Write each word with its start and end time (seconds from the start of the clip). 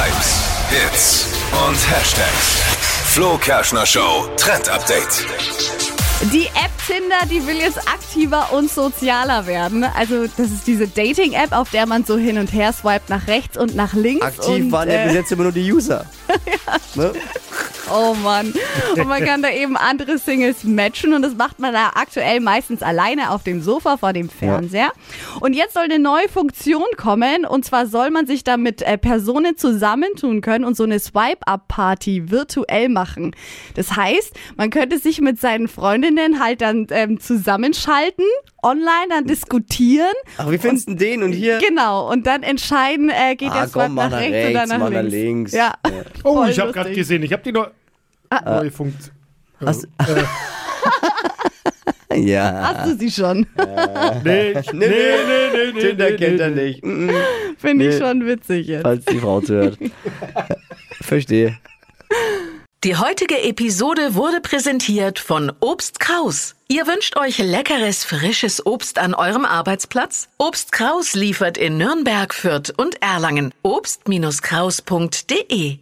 Hypes, 0.00 0.42
Hits 0.70 1.26
und 1.68 1.76
Hashtags. 1.90 2.62
Flo 3.12 3.36
Kerschner 3.36 3.84
Show 3.84 4.26
Trend 4.38 4.66
Update. 4.70 5.26
Die 6.32 6.46
App 6.46 6.70
Tinder, 6.86 7.26
die 7.30 7.46
will 7.46 7.58
jetzt 7.58 7.86
aktiver 7.86 8.50
und 8.54 8.70
sozialer 8.70 9.46
werden. 9.46 9.84
Also 9.84 10.26
das 10.26 10.46
ist 10.46 10.66
diese 10.66 10.88
Dating-App, 10.88 11.52
auf 11.52 11.68
der 11.68 11.84
man 11.84 12.06
so 12.06 12.16
hin 12.16 12.38
und 12.38 12.50
her 12.50 12.72
swiped 12.72 13.10
nach 13.10 13.26
rechts 13.26 13.58
und 13.58 13.74
nach 13.74 13.92
links. 13.92 14.24
Aktiv 14.24 14.64
und, 14.64 14.72
waren 14.72 14.88
ja 14.88 15.02
äh, 15.02 15.04
bis 15.04 15.14
jetzt 15.16 15.32
immer 15.32 15.42
nur 15.42 15.52
die 15.52 15.70
User. 15.70 16.06
ne? 16.94 17.12
Oh 17.92 18.14
Mann. 18.22 18.52
Und 18.96 19.08
man 19.08 19.24
kann 19.24 19.42
da 19.42 19.50
eben 19.50 19.76
andere 19.76 20.18
Singles 20.18 20.64
matchen 20.64 21.12
und 21.14 21.22
das 21.22 21.34
macht 21.34 21.58
man 21.58 21.72
da 21.72 21.90
aktuell 21.94 22.40
meistens 22.40 22.82
alleine 22.82 23.30
auf 23.30 23.42
dem 23.42 23.62
Sofa 23.62 23.96
vor 23.96 24.12
dem 24.12 24.28
Fernseher. 24.28 24.92
Und 25.40 25.54
jetzt 25.54 25.74
soll 25.74 25.84
eine 25.84 25.98
neue 25.98 26.28
Funktion 26.28 26.84
kommen 26.96 27.44
und 27.44 27.64
zwar 27.64 27.86
soll 27.86 28.10
man 28.10 28.26
sich 28.26 28.44
da 28.44 28.56
mit 28.56 28.82
äh, 28.82 28.96
Personen 28.98 29.56
zusammentun 29.56 30.40
können 30.40 30.64
und 30.64 30.76
so 30.76 30.84
eine 30.84 30.98
Swipe-Up-Party 31.00 32.30
virtuell 32.30 32.88
machen. 32.88 33.34
Das 33.74 33.96
heißt, 33.96 34.34
man 34.56 34.70
könnte 34.70 34.98
sich 34.98 35.20
mit 35.20 35.40
seinen 35.40 35.68
Freundinnen 35.68 36.40
halt 36.42 36.60
dann 36.60 36.86
ähm, 36.90 37.18
zusammenschalten, 37.20 38.24
online 38.62 39.06
dann 39.08 39.24
diskutieren. 39.26 40.12
Ach, 40.38 40.50
wie 40.50 40.58
findest 40.58 40.88
du 40.88 40.94
den 40.94 41.22
und 41.22 41.32
hier? 41.32 41.58
Genau, 41.58 42.10
und 42.10 42.26
dann 42.26 42.42
entscheiden, 42.42 43.10
äh, 43.10 43.34
geht 43.36 43.50
Ah, 43.50 43.60
der 43.60 43.68
Swipe 43.68 43.86
komm, 43.86 43.94
nach 43.94 44.10
nach 44.10 44.18
rechts, 44.20 44.32
rechts, 44.34 44.50
oder 44.70 44.78
nach 44.78 44.90
links. 44.90 45.12
links. 45.12 45.52
Ja. 45.52 45.74
Oh, 46.24 46.34
Voll 46.34 46.50
ich 46.50 46.60
habe 46.60 46.72
gerade 46.72 46.92
gesehen, 46.92 47.22
ich 47.22 47.32
habe 47.32 47.42
die 47.42 47.52
neu 48.30 48.38
neue 48.44 48.70
Funktion. 48.70 49.14
Hast- 49.64 49.88
Äh, 52.08 52.20
Ja. 52.20 52.74
Hast 52.74 52.90
du 52.92 52.96
sie 52.98 53.10
schon? 53.10 53.46
nee, 54.24 54.54
nee, 54.54 54.62
nee, 54.72 54.72
nee, 54.72 55.72
nee, 55.72 55.80
Tinder 55.80 56.10
nee, 56.10 56.16
kennt 56.16 56.36
nee, 56.36 56.42
er 56.42 56.50
nee. 56.50 56.64
nicht. 56.70 56.84
Mm, 56.84 57.10
Finde 57.56 57.88
ich 57.88 57.94
Nee. 57.94 58.00
schon 58.00 58.26
witzig 58.26 58.66
jetzt. 58.66 58.82
Falls 58.82 59.04
die 59.04 59.18
Frau 59.18 59.40
zuhört. 59.40 59.78
Verstehe. 61.02 61.56
Die 62.82 62.96
heutige 62.96 63.42
Episode 63.42 64.14
wurde 64.14 64.40
präsentiert 64.40 65.18
von 65.18 65.52
Obst 65.60 66.00
Kraus. 66.00 66.54
Ihr 66.68 66.86
wünscht 66.86 67.14
euch 67.16 67.36
leckeres, 67.38 68.04
frisches 68.04 68.64
Obst 68.64 68.98
an 68.98 69.12
eurem 69.14 69.44
Arbeitsplatz? 69.44 70.28
Obst 70.38 70.72
Kraus 70.72 71.12
liefert 71.14 71.58
in 71.58 71.76
Nürnberg, 71.76 72.32
Fürth 72.32 72.72
und 72.76 73.02
Erlangen. 73.02 73.52
Obst-Kraus.de 73.62 75.78